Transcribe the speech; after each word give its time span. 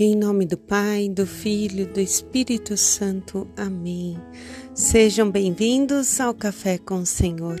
Em 0.00 0.14
nome 0.14 0.46
do 0.46 0.56
Pai, 0.56 1.08
do 1.08 1.26
Filho, 1.26 1.84
do 1.84 1.98
Espírito 1.98 2.76
Santo. 2.76 3.48
Amém. 3.56 4.16
Sejam 4.72 5.28
bem-vindos 5.28 6.20
ao 6.20 6.32
Café 6.32 6.78
com 6.78 7.00
o 7.00 7.04
Senhor. 7.04 7.58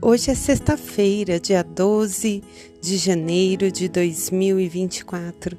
Hoje 0.00 0.30
é 0.30 0.34
sexta-feira, 0.34 1.38
dia 1.38 1.62
12 1.62 2.42
de 2.80 2.96
janeiro 2.96 3.70
de 3.70 3.90
2024. 3.90 5.58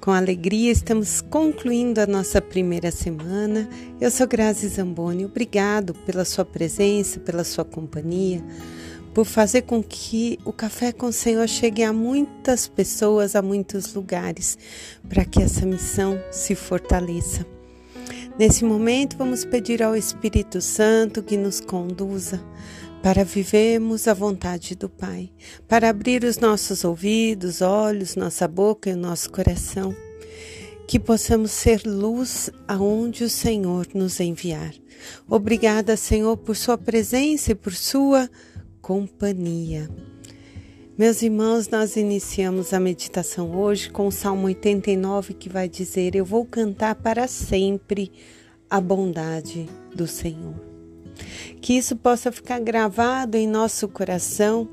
Com 0.00 0.10
alegria 0.10 0.72
estamos 0.72 1.20
concluindo 1.20 2.00
a 2.00 2.06
nossa 2.06 2.40
primeira 2.40 2.90
semana. 2.90 3.68
Eu 4.00 4.10
sou 4.10 4.26
Grazi 4.26 4.68
Zamboni. 4.68 5.26
Obrigado 5.26 5.92
pela 6.06 6.24
sua 6.24 6.46
presença, 6.46 7.20
pela 7.20 7.44
sua 7.44 7.66
companhia 7.66 8.42
por 9.16 9.24
fazer 9.24 9.62
com 9.62 9.82
que 9.82 10.38
o 10.44 10.52
Café 10.52 10.92
com 10.92 11.06
o 11.06 11.12
Senhor 11.12 11.48
chegue 11.48 11.82
a 11.82 11.90
muitas 11.90 12.68
pessoas, 12.68 13.34
a 13.34 13.40
muitos 13.40 13.94
lugares, 13.94 14.58
para 15.08 15.24
que 15.24 15.42
essa 15.42 15.64
missão 15.64 16.20
se 16.30 16.54
fortaleça. 16.54 17.46
Nesse 18.38 18.62
momento, 18.62 19.16
vamos 19.16 19.42
pedir 19.42 19.82
ao 19.82 19.96
Espírito 19.96 20.60
Santo 20.60 21.22
que 21.22 21.34
nos 21.34 21.62
conduza 21.62 22.44
para 23.02 23.24
vivermos 23.24 24.06
a 24.06 24.12
vontade 24.12 24.74
do 24.74 24.86
Pai, 24.86 25.30
para 25.66 25.88
abrir 25.88 26.22
os 26.22 26.36
nossos 26.36 26.84
ouvidos, 26.84 27.62
olhos, 27.62 28.16
nossa 28.16 28.46
boca 28.46 28.90
e 28.90 28.92
o 28.92 28.98
nosso 28.98 29.30
coração, 29.32 29.96
que 30.86 31.00
possamos 31.00 31.52
ser 31.52 31.80
luz 31.86 32.50
aonde 32.68 33.24
o 33.24 33.30
Senhor 33.30 33.86
nos 33.94 34.20
enviar. 34.20 34.74
Obrigada, 35.26 35.96
Senhor, 35.96 36.36
por 36.36 36.54
Sua 36.54 36.76
presença 36.76 37.52
e 37.52 37.54
por 37.54 37.72
Sua 37.72 38.28
companhia. 38.86 39.90
Meus 40.96 41.20
irmãos, 41.20 41.68
nós 41.68 41.96
iniciamos 41.96 42.72
a 42.72 42.78
meditação 42.78 43.50
hoje 43.50 43.90
com 43.90 44.06
o 44.06 44.12
Salmo 44.12 44.46
89 44.46 45.34
que 45.34 45.48
vai 45.48 45.68
dizer: 45.68 46.14
Eu 46.14 46.24
vou 46.24 46.44
cantar 46.44 46.94
para 46.94 47.26
sempre 47.26 48.12
a 48.70 48.80
bondade 48.80 49.68
do 49.92 50.06
Senhor. 50.06 50.54
Que 51.60 51.72
isso 51.72 51.96
possa 51.96 52.30
ficar 52.30 52.60
gravado 52.60 53.36
em 53.36 53.48
nosso 53.48 53.88
coração, 53.88 54.68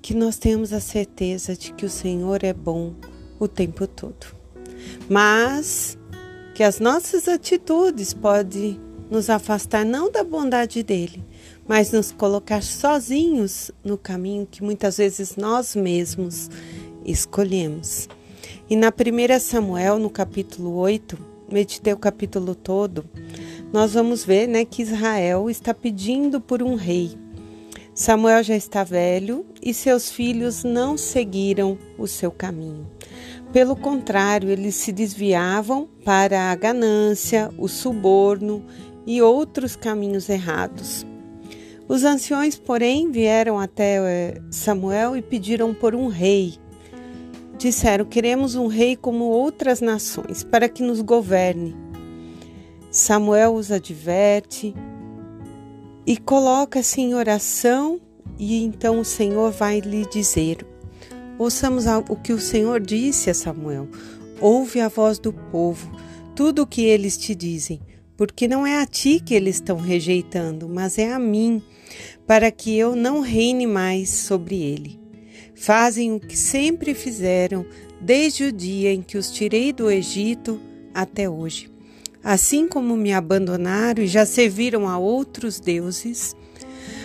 que 0.00 0.14
nós 0.14 0.38
tenhamos 0.38 0.72
a 0.72 0.78
certeza 0.78 1.56
de 1.56 1.72
que 1.72 1.84
o 1.84 1.90
Senhor 1.90 2.44
é 2.44 2.52
bom 2.52 2.94
o 3.40 3.48
tempo 3.48 3.88
todo. 3.88 4.24
Mas 5.08 5.98
que 6.54 6.62
as 6.62 6.78
nossas 6.78 7.26
atitudes 7.26 8.14
podem 8.14 8.78
nos 9.10 9.28
afastar 9.28 9.84
não 9.84 10.12
da 10.12 10.22
bondade 10.22 10.84
dele, 10.84 11.24
mas 11.70 11.92
nos 11.92 12.10
colocar 12.10 12.64
sozinhos 12.64 13.70
no 13.84 13.96
caminho 13.96 14.44
que 14.44 14.60
muitas 14.60 14.96
vezes 14.96 15.36
nós 15.36 15.76
mesmos 15.76 16.50
escolhemos. 17.06 18.08
E 18.68 18.74
na 18.74 18.90
primeira 18.90 19.38
Samuel, 19.38 19.96
no 19.96 20.10
capítulo 20.10 20.74
8, 20.74 21.16
meditei 21.48 21.92
o 21.92 21.96
capítulo 21.96 22.56
todo, 22.56 23.04
nós 23.72 23.94
vamos 23.94 24.24
ver 24.24 24.48
né, 24.48 24.64
que 24.64 24.82
Israel 24.82 25.48
está 25.48 25.72
pedindo 25.72 26.40
por 26.40 26.60
um 26.60 26.74
rei. 26.74 27.16
Samuel 27.94 28.42
já 28.42 28.56
está 28.56 28.82
velho 28.82 29.46
e 29.62 29.72
seus 29.72 30.10
filhos 30.10 30.64
não 30.64 30.98
seguiram 30.98 31.78
o 31.96 32.08
seu 32.08 32.32
caminho. 32.32 32.90
Pelo 33.52 33.76
contrário, 33.76 34.50
eles 34.50 34.74
se 34.74 34.90
desviavam 34.90 35.88
para 36.04 36.50
a 36.50 36.54
ganância, 36.56 37.48
o 37.56 37.68
suborno 37.68 38.60
e 39.06 39.22
outros 39.22 39.76
caminhos 39.76 40.28
errados. 40.28 41.06
Os 41.90 42.04
anciões, 42.04 42.56
porém, 42.56 43.10
vieram 43.10 43.58
até 43.58 43.96
eh, 43.96 44.40
Samuel 44.48 45.16
e 45.16 45.22
pediram 45.22 45.74
por 45.74 45.92
um 45.92 46.06
rei. 46.06 46.54
Disseram: 47.58 48.04
Queremos 48.04 48.54
um 48.54 48.68
rei 48.68 48.94
como 48.94 49.24
outras 49.24 49.80
nações, 49.80 50.44
para 50.44 50.68
que 50.68 50.84
nos 50.84 51.00
governe. 51.00 51.76
Samuel 52.92 53.56
os 53.56 53.72
adverte 53.72 54.72
e 56.06 56.16
coloca-se 56.16 57.00
em 57.00 57.12
oração, 57.12 58.00
e 58.38 58.62
então 58.62 59.00
o 59.00 59.04
Senhor 59.04 59.50
vai 59.50 59.80
lhe 59.80 60.06
dizer: 60.06 60.64
Ouçamos 61.40 61.86
o 62.08 62.14
que 62.14 62.32
o 62.32 62.38
Senhor 62.38 62.78
disse 62.78 63.30
a 63.30 63.34
Samuel. 63.34 63.88
Ouve 64.40 64.80
a 64.80 64.86
voz 64.86 65.18
do 65.18 65.32
povo, 65.32 65.90
tudo 66.36 66.62
o 66.62 66.66
que 66.68 66.82
eles 66.82 67.18
te 67.18 67.34
dizem 67.34 67.80
porque 68.20 68.46
não 68.46 68.66
é 68.66 68.82
a 68.82 68.84
ti 68.84 69.18
que 69.18 69.32
eles 69.32 69.54
estão 69.54 69.78
rejeitando, 69.78 70.68
mas 70.68 70.98
é 70.98 71.10
a 71.10 71.18
mim, 71.18 71.62
para 72.26 72.50
que 72.50 72.76
eu 72.76 72.94
não 72.94 73.22
reine 73.22 73.66
mais 73.66 74.10
sobre 74.10 74.60
ele. 74.60 75.00
Fazem 75.54 76.12
o 76.12 76.20
que 76.20 76.36
sempre 76.36 76.92
fizeram 76.92 77.64
desde 77.98 78.44
o 78.44 78.52
dia 78.52 78.92
em 78.92 79.00
que 79.00 79.16
os 79.16 79.30
tirei 79.30 79.72
do 79.72 79.90
Egito 79.90 80.60
até 80.92 81.30
hoje. 81.30 81.72
Assim 82.22 82.68
como 82.68 82.94
me 82.94 83.10
abandonaram 83.10 84.02
e 84.02 84.06
já 84.06 84.26
serviram 84.26 84.86
a 84.86 84.98
outros 84.98 85.58
deuses, 85.58 86.36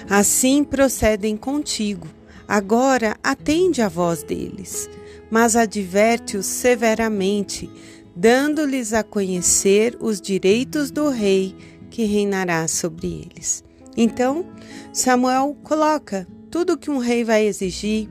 assim 0.10 0.66
procedem 0.66 1.38
contigo. 1.38 2.10
Agora 2.46 3.16
atende 3.24 3.82
a 3.82 3.88
voz 3.88 4.22
deles, 4.22 4.90
mas 5.32 5.56
adverte-os 5.56 6.46
severamente 6.46 7.70
dando-lhes 8.16 8.94
a 8.94 9.04
conhecer 9.04 9.98
os 10.00 10.22
direitos 10.22 10.90
do 10.90 11.10
rei 11.10 11.56
que 11.90 12.06
reinará 12.06 12.68
sobre 12.68 13.08
eles. 13.08 13.64
Então, 13.98 14.46
Samuel 14.94 15.58
coloca 15.64 16.28
tudo 16.50 16.78
que 16.78 16.90
um 16.90 16.98
rei 16.98 17.24
vai 17.24 17.46
exigir, 17.46 18.10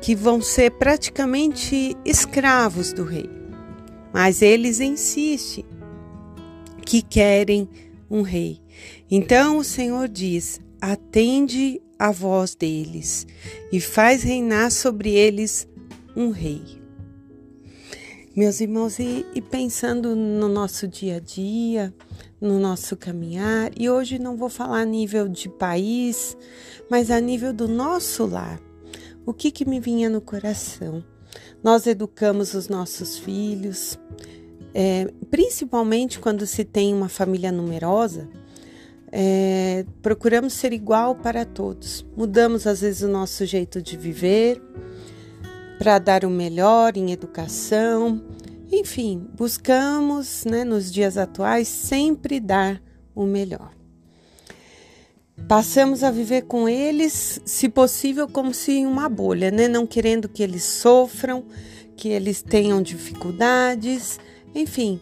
que 0.00 0.14
vão 0.14 0.40
ser 0.40 0.70
praticamente 0.72 1.96
escravos 2.04 2.92
do 2.92 3.04
rei. 3.04 3.28
Mas 4.12 4.42
eles 4.42 4.80
insistem 4.80 5.64
que 6.84 7.00
querem 7.00 7.68
um 8.10 8.22
rei. 8.22 8.60
Então 9.10 9.58
o 9.58 9.64
Senhor 9.64 10.08
diz: 10.08 10.60
atende 10.80 11.80
a 11.98 12.10
voz 12.10 12.54
deles 12.54 13.26
e 13.70 13.80
faz 13.80 14.22
reinar 14.22 14.70
sobre 14.70 15.10
eles 15.10 15.66
um 16.16 16.30
rei. 16.30 16.81
Meus 18.34 18.62
irmãos, 18.62 18.98
e, 18.98 19.26
e, 19.34 19.42
pensando 19.42 20.16
no 20.16 20.48
nosso 20.48 20.88
dia 20.88 21.16
a 21.16 21.20
dia, 21.20 21.92
no 22.40 22.58
nosso 22.58 22.96
caminhar, 22.96 23.70
e 23.78 23.90
hoje 23.90 24.18
não 24.18 24.38
vou 24.38 24.48
falar 24.48 24.80
a 24.80 24.84
nível 24.86 25.28
de 25.28 25.50
país, 25.50 26.34
mas 26.88 27.10
a 27.10 27.20
nível 27.20 27.52
do 27.52 27.68
nosso 27.68 28.24
lar. 28.24 28.58
O 29.26 29.34
que, 29.34 29.50
que 29.50 29.66
me 29.66 29.78
vinha 29.78 30.08
no 30.08 30.22
coração? 30.22 31.04
Nós 31.62 31.86
educamos 31.86 32.54
os 32.54 32.70
nossos 32.70 33.18
filhos, 33.18 33.98
é, 34.72 35.12
principalmente 35.30 36.18
quando 36.18 36.46
se 36.46 36.64
tem 36.64 36.94
uma 36.94 37.10
família 37.10 37.52
numerosa, 37.52 38.30
é, 39.12 39.84
procuramos 40.00 40.54
ser 40.54 40.72
igual 40.72 41.14
para 41.14 41.44
todos. 41.44 42.02
Mudamos 42.16 42.66
às 42.66 42.80
vezes 42.80 43.02
o 43.02 43.08
nosso 43.08 43.44
jeito 43.44 43.82
de 43.82 43.94
viver 43.94 44.58
para 45.82 45.98
dar 45.98 46.24
o 46.24 46.30
melhor 46.30 46.96
em 46.96 47.10
educação. 47.10 48.22
Enfim, 48.70 49.26
buscamos, 49.36 50.44
né, 50.44 50.62
nos 50.62 50.92
dias 50.92 51.18
atuais, 51.18 51.66
sempre 51.66 52.38
dar 52.38 52.80
o 53.12 53.26
melhor. 53.26 53.72
Passamos 55.48 56.04
a 56.04 56.10
viver 56.12 56.42
com 56.42 56.68
eles, 56.68 57.40
se 57.44 57.68
possível, 57.68 58.28
como 58.28 58.54
se 58.54 58.70
em 58.70 58.86
uma 58.86 59.08
bolha, 59.08 59.50
né? 59.50 59.66
não 59.66 59.84
querendo 59.84 60.28
que 60.28 60.40
eles 60.40 60.62
sofram, 60.62 61.44
que 61.96 62.10
eles 62.10 62.42
tenham 62.42 62.80
dificuldades, 62.80 64.20
enfim. 64.54 65.00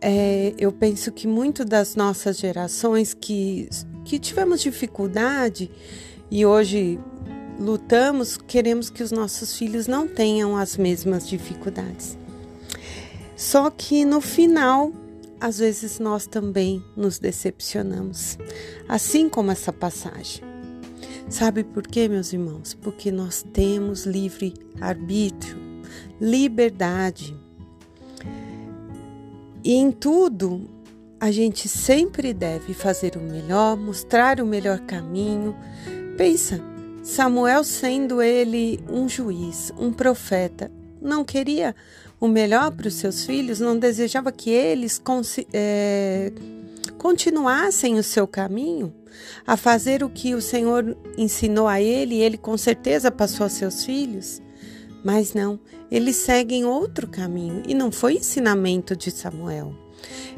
É, 0.00 0.54
eu 0.56 0.72
penso 0.72 1.12
que 1.12 1.28
muito 1.28 1.62
das 1.62 1.94
nossas 1.94 2.38
gerações 2.38 3.12
que, 3.12 3.68
que 4.06 4.18
tivemos 4.18 4.62
dificuldade 4.62 5.70
e 6.30 6.46
hoje 6.46 6.98
lutamos, 7.60 8.38
queremos 8.38 8.88
que 8.88 9.02
os 9.02 9.12
nossos 9.12 9.56
filhos 9.56 9.86
não 9.86 10.08
tenham 10.08 10.56
as 10.56 10.78
mesmas 10.78 11.28
dificuldades. 11.28 12.16
Só 13.36 13.70
que 13.70 14.04
no 14.04 14.20
final, 14.20 14.92
às 15.38 15.58
vezes 15.58 15.98
nós 15.98 16.26
também 16.26 16.82
nos 16.96 17.18
decepcionamos, 17.18 18.38
assim 18.88 19.28
como 19.28 19.50
essa 19.50 19.72
passagem. 19.72 20.42
Sabe 21.28 21.62
por 21.62 21.86
quê, 21.86 22.08
meus 22.08 22.32
irmãos? 22.32 22.74
Porque 22.74 23.12
nós 23.12 23.44
temos 23.52 24.04
livre 24.04 24.54
arbítrio, 24.80 25.56
liberdade. 26.20 27.36
E 29.62 29.74
em 29.74 29.92
tudo, 29.92 30.68
a 31.20 31.30
gente 31.30 31.68
sempre 31.68 32.32
deve 32.32 32.72
fazer 32.74 33.16
o 33.16 33.20
melhor, 33.20 33.76
mostrar 33.76 34.40
o 34.40 34.46
melhor 34.46 34.80
caminho. 34.80 35.54
Pensa, 36.16 36.60
Samuel, 37.02 37.64
sendo 37.64 38.20
ele 38.20 38.78
um 38.88 39.08
juiz, 39.08 39.72
um 39.78 39.92
profeta, 39.92 40.70
não 41.00 41.24
queria 41.24 41.74
o 42.20 42.28
melhor 42.28 42.70
para 42.70 42.88
os 42.88 42.94
seus 42.94 43.24
filhos, 43.24 43.58
não 43.58 43.78
desejava 43.78 44.30
que 44.30 44.50
eles 44.50 45.00
é, 45.54 46.30
continuassem 46.98 47.98
o 47.98 48.02
seu 48.02 48.26
caminho, 48.26 48.92
a 49.46 49.56
fazer 49.56 50.04
o 50.04 50.10
que 50.10 50.34
o 50.34 50.42
Senhor 50.42 50.96
ensinou 51.16 51.66
a 51.66 51.80
ele 51.80 52.16
e 52.16 52.22
ele 52.22 52.36
com 52.36 52.56
certeza 52.58 53.10
passou 53.10 53.46
a 53.46 53.48
seus 53.48 53.84
filhos. 53.84 54.42
Mas 55.02 55.32
não, 55.32 55.58
eles 55.90 56.16
seguem 56.16 56.66
outro 56.66 57.08
caminho 57.08 57.62
e 57.66 57.74
não 57.74 57.90
foi 57.90 58.16
ensinamento 58.16 58.94
de 58.94 59.10
Samuel. 59.10 59.74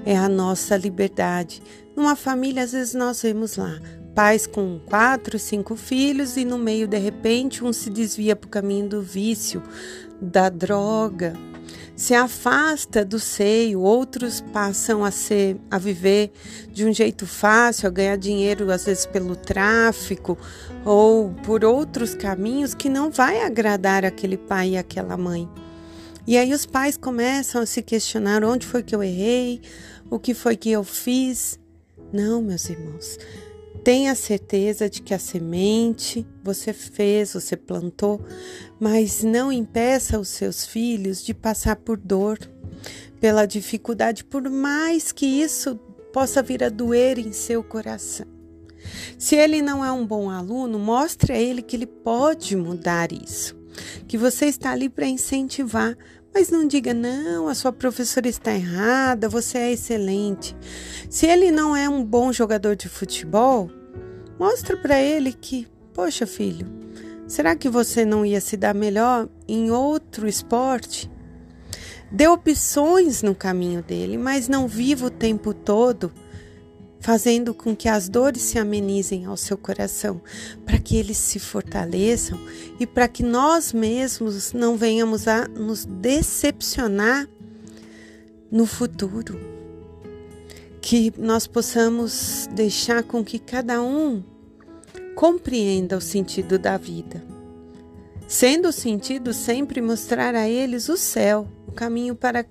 É 0.07 0.17
a 0.17 0.29
nossa 0.29 0.77
liberdade. 0.77 1.61
Numa 1.97 2.15
família, 2.15 2.63
às 2.63 2.71
vezes 2.71 2.95
nós 2.95 3.21
vemos 3.21 3.57
lá 3.57 3.81
pais 4.15 4.47
com 4.47 4.79
quatro, 4.87 5.39
cinco 5.39 5.77
filhos 5.77 6.37
e 6.37 6.45
no 6.45 6.59
meio, 6.59 6.87
de 6.87 6.99
repente, 6.99 7.65
um 7.65 7.73
se 7.73 7.91
desvia 7.91 8.37
para 8.37 8.47
o 8.47 8.51
caminho 8.51 8.89
do 8.89 9.03
vício, 9.03 9.63
da 10.21 10.49
droga, 10.49 11.35
se 11.95 12.15
afasta 12.15 13.05
do 13.05 13.21
seio, 13.21 13.81
outros 13.81 14.41
passam 14.41 15.05
a 15.05 15.11
ser 15.11 15.57
a 15.71 15.79
viver 15.79 16.33
de 16.71 16.85
um 16.85 16.93
jeito 16.93 17.27
fácil, 17.27 17.87
a 17.87 17.91
ganhar 17.91 18.17
dinheiro 18.17 18.71
às 18.71 18.87
vezes 18.87 19.07
pelo 19.07 19.37
tráfico 19.37 20.37
ou 20.85 21.31
por 21.45 21.65
outros 21.65 22.15
caminhos 22.15 22.75
que 22.75 22.89
não 22.89 23.11
vai 23.11 23.43
agradar 23.43 24.05
aquele 24.05 24.37
pai 24.37 24.71
e 24.71 24.77
aquela 24.77 25.17
mãe. 25.17 25.49
E 26.27 26.37
aí 26.37 26.53
os 26.53 26.65
pais 26.65 26.97
começam 26.97 27.63
a 27.63 27.67
se 27.67 27.83
questionar 27.83 28.43
onde 28.43 28.67
foi 28.67 28.83
que 28.83 28.95
eu 28.95 29.03
errei, 29.03 29.61
o 30.11 30.19
que 30.19 30.35
foi 30.35 30.57
que 30.57 30.71
eu 30.71 30.83
fiz. 30.83 31.59
Não, 32.13 32.41
meus 32.43 32.69
irmãos. 32.69 33.19
Tenha 33.85 34.15
certeza 34.15 34.89
de 34.89 35.03
que 35.03 35.13
a 35.13 35.19
semente 35.19 36.25
você 36.43 36.73
fez, 36.73 37.33
você 37.33 37.57
plantou, 37.57 38.25
mas 38.79 39.25
não 39.25 39.51
impeça 39.51 40.21
os 40.21 40.29
seus 40.29 40.65
filhos 40.65 41.23
de 41.23 41.35
passar 41.35 41.77
por 41.77 41.97
dor, 41.97 42.39
pela 43.21 43.45
dificuldade, 43.45 44.25
por 44.25 44.49
mais 44.49 45.11
que 45.11 45.27
isso 45.27 45.77
possa 46.13 46.43
vir 46.43 46.63
a 46.63 46.69
doer 46.69 47.19
em 47.19 47.33
seu 47.33 47.63
coração. 47.65 48.27
Se 49.19 49.37
ele 49.37 49.63
não 49.63 49.85
é 49.85 49.91
um 49.91 50.07
bom 50.07 50.31
aluno, 50.31 50.79
mostre 50.79 51.33
a 51.33 51.39
ele 51.39 51.63
que 51.63 51.75
ele 51.75 51.87
pode 51.87 52.57
mudar 52.57 53.13
isso, 53.13 53.57
que 54.07 54.19
você 54.19 54.47
está 54.47 54.73
ali 54.73 54.89
para 54.89 55.07
incentivar, 55.07 55.97
mas 56.35 56.51
não 56.51 56.67
diga, 56.67 56.95
não, 56.95 57.49
a 57.49 57.55
sua 57.55 57.73
professora 57.73 58.29
está 58.29 58.53
errada, 58.53 59.29
você 59.29 59.59
é 59.59 59.73
excelente. 59.73 60.57
Se 61.11 61.27
ele 61.27 61.51
não 61.51 61.77
é 61.77 61.89
um 61.89 62.05
bom 62.05 62.33
jogador 62.33 62.75
de 62.75 62.89
futebol, 62.89 63.71
mostra 64.39 64.77
para 64.77 65.01
ele 65.01 65.33
que, 65.33 65.69
poxa, 65.93 66.27
filho, 66.27 66.67
será 67.27 67.55
que 67.55 67.69
você 67.69 68.05
não 68.05 68.25
ia 68.25 68.41
se 68.41 68.57
dar 68.57 68.75
melhor 68.75 69.29
em 69.47 69.71
outro 69.71 70.27
esporte? 70.27 71.11
Dê 72.11 72.29
opções 72.29 73.23
no 73.23 73.35
caminho 73.35 73.83
dele, 73.83 74.17
mas 74.17 74.49
não 74.49 74.67
viva 74.67 75.07
o 75.07 75.11
tempo 75.11 75.53
todo 75.53 76.13
fazendo 77.03 77.53
com 77.53 77.75
que 77.75 77.89
as 77.89 78.09
dores 78.09 78.43
se 78.43 78.59
amenizem 78.59 79.27
ao 79.27 79.37
seu 79.37 79.59
coração, 79.59 80.23
para 80.65 80.79
que 80.79 80.97
eles 80.97 81.17
se 81.17 81.41
fortaleçam 81.41 82.39
e 82.79 82.87
para 82.87 83.09
que 83.09 83.25
nós 83.25 83.73
mesmos 83.73 84.53
não 84.53 84.77
venhamos 84.77 85.27
a 85.27 85.49
nos 85.49 85.85
decepcionar 85.85 87.29
no 88.51 88.67
futuro. 88.67 89.39
Que 90.81 91.13
nós 91.19 91.47
possamos 91.47 92.49
deixar 92.55 93.03
com 93.03 93.25
que 93.25 93.39
cada 93.39 93.83
um 93.83 94.23
compreenda 95.17 95.97
o 95.97 96.01
sentido 96.01 96.57
da 96.57 96.77
vida. 96.77 97.23
Sendo 98.29 98.69
o 98.69 98.73
sentido 98.73 99.35
sempre 99.35 99.83
mostrar 99.83 100.37
a 100.37 100.49
eles 100.49 100.89
o 100.89 100.97
céu, 100.97 101.49
o 101.67 101.73
caminho 101.73 102.15
para 102.15 102.47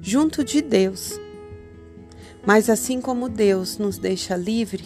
junto 0.00 0.42
de 0.44 0.60
Deus 0.60 1.18
mas 2.44 2.68
assim 2.68 3.00
como 3.00 3.28
Deus 3.28 3.78
nos 3.78 3.98
deixa 3.98 4.36
livre 4.36 4.84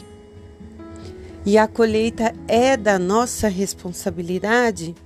e 1.47 1.57
a 1.57 1.69
colheita 1.69 2.35
é 2.49 2.77
da 2.77 2.99
nossa 2.99 3.47
responsabilidade, 3.47 4.97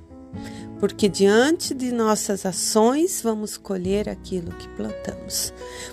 porque 0.79 1.07
diante 1.07 1.75
de 1.75 1.93
nossas 1.93 2.47
ações 2.47 3.21
vamos 3.23 3.59
colher 3.59 4.09
aquilo 4.09 4.51
que 4.53 4.67
plantamos. 4.71 5.53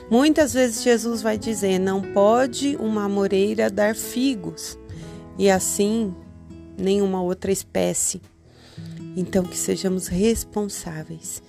Muitas 0.09 0.53
vezes 0.53 0.81
Jesus 0.81 1.21
vai 1.21 1.37
dizer: 1.37 1.77
não 1.79 2.01
pode 2.01 2.77
uma 2.77 3.03
amoreira 3.03 3.69
dar 3.69 3.93
figos, 3.93 4.79
e 5.37 5.49
assim 5.49 6.15
nenhuma 6.77 7.21
outra 7.21 7.51
espécie. 7.51 8.21
Então, 9.17 9.43
que 9.43 9.57
sejamos 9.57 10.07
responsáveis 10.07 11.41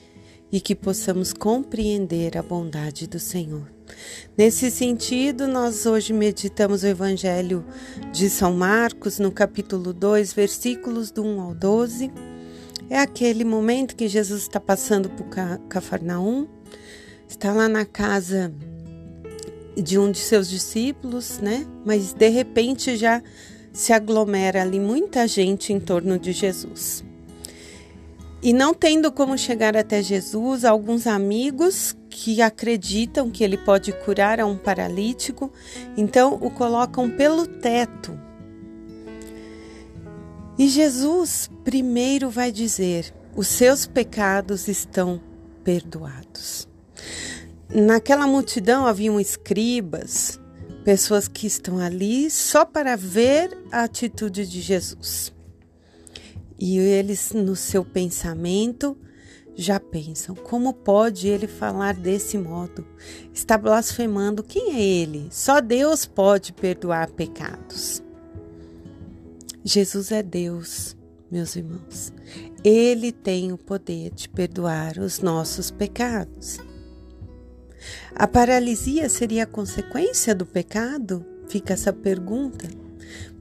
e 0.50 0.60
que 0.60 0.74
possamos 0.74 1.32
compreender 1.32 2.36
a 2.36 2.42
bondade 2.42 3.06
do 3.06 3.20
Senhor. 3.20 3.77
Nesse 4.36 4.70
sentido, 4.70 5.48
nós 5.48 5.84
hoje 5.86 6.12
meditamos 6.12 6.82
o 6.82 6.86
Evangelho 6.86 7.64
de 8.12 8.30
São 8.30 8.52
Marcos, 8.52 9.18
no 9.18 9.32
capítulo 9.32 9.92
2, 9.92 10.32
versículos 10.32 11.10
do 11.10 11.24
1 11.24 11.40
ao 11.40 11.54
12. 11.54 12.12
É 12.88 12.98
aquele 12.98 13.44
momento 13.44 13.96
que 13.96 14.08
Jesus 14.08 14.42
está 14.42 14.60
passando 14.60 15.10
por 15.10 15.26
Cafarnaum, 15.68 16.46
está 17.28 17.52
lá 17.52 17.68
na 17.68 17.84
casa 17.84 18.52
de 19.76 19.98
um 19.98 20.10
de 20.10 20.18
seus 20.18 20.48
discípulos, 20.48 21.38
né? 21.38 21.66
Mas 21.84 22.12
de 22.12 22.28
repente 22.28 22.96
já 22.96 23.22
se 23.72 23.92
aglomera 23.92 24.62
ali 24.62 24.80
muita 24.80 25.26
gente 25.26 25.72
em 25.72 25.80
torno 25.80 26.18
de 26.18 26.32
Jesus. 26.32 27.04
E 28.40 28.52
não 28.52 28.72
tendo 28.72 29.10
como 29.10 29.36
chegar 29.36 29.76
até 29.76 30.00
Jesus, 30.00 30.64
alguns 30.64 31.06
amigos 31.06 31.96
que 32.08 32.40
acreditam 32.40 33.30
que 33.30 33.42
ele 33.42 33.56
pode 33.56 33.92
curar 33.92 34.38
a 34.38 34.46
um 34.46 34.56
paralítico, 34.56 35.52
então 35.96 36.34
o 36.40 36.50
colocam 36.50 37.10
pelo 37.10 37.46
teto. 37.46 38.18
E 40.56 40.68
Jesus 40.68 41.50
primeiro 41.64 42.30
vai 42.30 42.52
dizer: 42.52 43.12
os 43.34 43.48
seus 43.48 43.86
pecados 43.86 44.68
estão 44.68 45.20
perdoados. 45.64 46.68
Naquela 47.68 48.26
multidão 48.26 48.86
haviam 48.86 49.20
escribas, 49.20 50.40
pessoas 50.84 51.28
que 51.28 51.46
estão 51.46 51.78
ali 51.78 52.30
só 52.30 52.64
para 52.64 52.96
ver 52.96 53.56
a 53.70 53.82
atitude 53.82 54.46
de 54.46 54.60
Jesus. 54.60 55.32
E 56.58 56.76
eles, 56.78 57.32
no 57.32 57.54
seu 57.54 57.84
pensamento, 57.84 58.96
já 59.54 59.78
pensam: 59.78 60.34
como 60.34 60.72
pode 60.72 61.28
ele 61.28 61.46
falar 61.46 61.94
desse 61.94 62.38
modo? 62.38 62.86
Está 63.32 63.58
blasfemando. 63.58 64.42
Quem 64.42 64.74
é 64.74 64.80
ele? 64.80 65.28
Só 65.30 65.60
Deus 65.60 66.06
pode 66.06 66.52
perdoar 66.52 67.10
pecados. 67.10 68.02
Jesus 69.64 70.12
é 70.12 70.22
Deus, 70.22 70.96
meus 71.30 71.54
irmãos. 71.56 72.12
Ele 72.64 73.12
tem 73.12 73.52
o 73.52 73.58
poder 73.58 74.10
de 74.10 74.28
perdoar 74.28 74.98
os 74.98 75.20
nossos 75.20 75.70
pecados. 75.70 76.58
A 78.14 78.26
paralisia 78.26 79.08
seria 79.08 79.44
a 79.44 79.46
consequência 79.46 80.34
do 80.34 80.46
pecado? 80.46 81.24
Fica 81.48 81.74
essa 81.74 81.92
pergunta. 81.92 82.68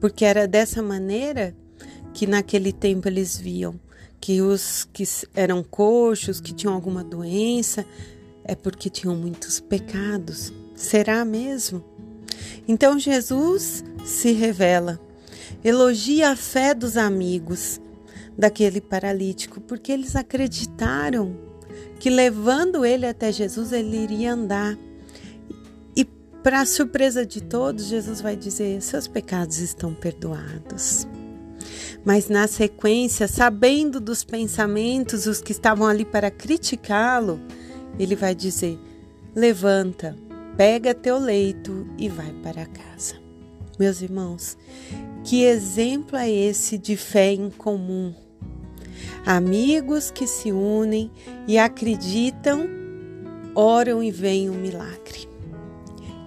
Porque 0.00 0.24
era 0.24 0.46
dessa 0.46 0.82
maneira 0.82 1.54
que 2.18 2.26
naquele 2.26 2.72
tempo 2.72 3.06
eles 3.06 3.38
viam 3.38 3.78
que 4.20 4.42
os 4.42 4.88
que 4.92 5.04
eram 5.36 5.62
coxos, 5.62 6.40
que 6.40 6.52
tinham 6.52 6.74
alguma 6.74 7.04
doença, 7.04 7.86
é 8.42 8.56
porque 8.56 8.90
tinham 8.90 9.14
muitos 9.14 9.60
pecados. 9.60 10.52
Será 10.74 11.24
mesmo? 11.24 11.84
Então 12.66 12.98
Jesus 12.98 13.84
se 14.04 14.32
revela, 14.32 15.00
elogia 15.62 16.30
a 16.30 16.36
fé 16.36 16.74
dos 16.74 16.96
amigos 16.96 17.80
daquele 18.36 18.80
paralítico, 18.80 19.60
porque 19.60 19.92
eles 19.92 20.16
acreditaram 20.16 21.36
que 22.00 22.10
levando 22.10 22.84
ele 22.84 23.06
até 23.06 23.30
Jesus 23.30 23.70
ele 23.70 23.96
iria 23.96 24.32
andar. 24.32 24.76
E 25.94 26.04
para 26.42 26.66
surpresa 26.66 27.24
de 27.24 27.40
todos, 27.44 27.84
Jesus 27.84 28.20
vai 28.20 28.34
dizer: 28.34 28.82
seus 28.82 29.06
pecados 29.06 29.58
estão 29.58 29.94
perdoados. 29.94 31.06
Mas 32.04 32.28
na 32.28 32.46
sequência, 32.46 33.28
sabendo 33.28 34.00
dos 34.00 34.24
pensamentos, 34.24 35.26
os 35.26 35.40
que 35.40 35.52
estavam 35.52 35.86
ali 35.86 36.04
para 36.04 36.30
criticá-lo, 36.30 37.40
ele 37.98 38.16
vai 38.16 38.34
dizer: 38.34 38.78
Levanta, 39.34 40.16
pega 40.56 40.94
teu 40.94 41.18
leito 41.18 41.86
e 41.98 42.08
vai 42.08 42.32
para 42.42 42.66
casa. 42.66 43.14
Meus 43.78 44.02
irmãos, 44.02 44.56
que 45.22 45.44
exemplo 45.44 46.16
é 46.16 46.28
esse 46.28 46.76
de 46.76 46.96
fé 46.96 47.32
em 47.32 47.50
comum? 47.50 48.12
Amigos 49.24 50.10
que 50.10 50.26
se 50.26 50.50
unem 50.50 51.10
e 51.46 51.58
acreditam, 51.58 52.66
oram 53.54 54.02
e 54.02 54.10
veem 54.10 54.48
o 54.48 54.52
um 54.52 54.56
milagre. 54.56 55.28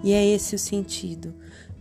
E 0.04 0.14
é 0.14 0.26
esse 0.26 0.56
o 0.56 0.60
sentido. 0.60 1.34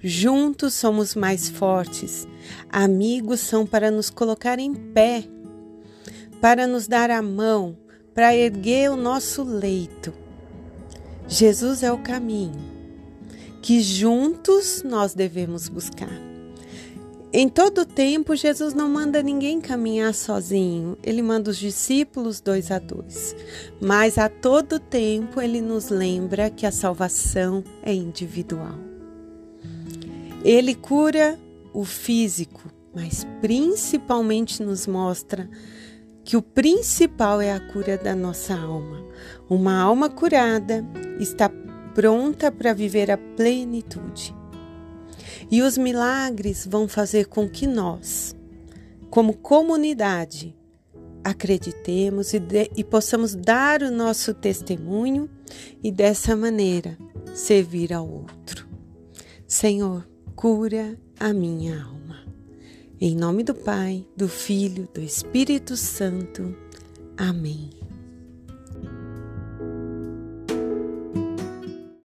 Juntos 0.03 0.75
somos 0.75 1.15
mais 1.15 1.51
fortes. 1.51 2.27
Amigos 2.71 3.41
são 3.41 3.67
para 3.67 3.91
nos 3.91 4.09
colocar 4.09 4.59
em 4.59 4.75
pé, 4.75 5.25
para 6.41 6.67
nos 6.67 6.89
dar 6.89 7.11
a 7.11 7.21
mão, 7.21 7.77
para 8.15 8.35
erguer 8.35 8.91
o 8.91 8.97
nosso 8.97 9.43
leito. 9.43 10.13
Jesus 11.29 11.83
é 11.83 11.93
o 11.93 11.99
caminho 11.99 12.71
que 13.63 13.81
juntos 13.81 14.83
nós 14.83 15.15
devemos 15.15 15.69
buscar. 15.69 16.11
Em 17.33 17.49
todo 17.49 17.85
tempo, 17.85 18.35
Jesus 18.35 18.75
não 18.75 18.89
manda 18.89 19.23
ninguém 19.23 19.61
caminhar 19.61 20.13
sozinho, 20.15 20.99
ele 21.05 21.23
manda 21.23 21.51
os 21.51 21.59
discípulos 21.59 22.41
dois 22.41 22.73
a 22.73 22.79
dois. 22.79 23.37
Mas 23.81 24.19
a 24.19 24.29
todo 24.29 24.81
tempo, 24.81 25.41
ele 25.41 25.61
nos 25.61 25.91
lembra 25.91 26.51
que 26.51 26.67
a 26.67 26.73
salvação 26.73 27.63
é 27.85 27.93
individual. 27.93 28.90
Ele 30.45 30.75
cura 30.75 31.39
o 31.73 31.85
físico, 31.85 32.63
mas 32.95 33.27
principalmente 33.41 34.63
nos 34.63 34.87
mostra 34.87 35.49
que 36.25 36.37
o 36.37 36.43
principal 36.43 37.41
é 37.41 37.53
a 37.53 37.61
cura 37.61 37.99
da 37.99 38.15
nossa 38.15 38.55
alma. 38.55 39.05
Uma 39.49 39.79
alma 39.81 40.09
curada 40.09 40.85
está 41.19 41.51
pronta 41.95 42.51
para 42.51 42.73
viver 42.73 43.11
a 43.11 43.19
plenitude. 43.19 44.35
E 45.51 45.63
os 45.63 45.77
milagres 45.77 46.67
vão 46.67 46.89
fazer 46.89 47.27
com 47.27 47.49
que 47.49 47.67
nós, 47.67 48.35
como 49.11 49.35
comunidade, 49.35 50.57
acreditemos 51.25 52.33
e, 52.33 52.39
de, 52.39 52.71
e 52.77 52.85
possamos 52.85 53.35
dar 53.35 53.83
o 53.83 53.91
nosso 53.91 54.33
testemunho 54.33 55.29
e 55.83 55.91
dessa 55.91 56.35
maneira 56.37 56.97
servir 57.35 57.93
ao 57.93 58.09
outro. 58.09 58.69
Senhor, 59.47 60.10
cura 60.41 60.99
a 61.19 61.35
minha 61.35 61.85
alma. 61.85 62.25
Em 62.99 63.15
nome 63.15 63.43
do 63.43 63.55
Pai, 63.55 64.07
do 64.17 64.27
Filho, 64.27 64.89
do 64.95 64.99
Espírito 64.99 65.77
Santo. 65.77 66.57
Amém. 67.15 67.80